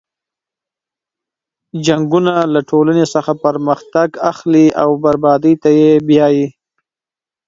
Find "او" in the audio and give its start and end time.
4.81-4.89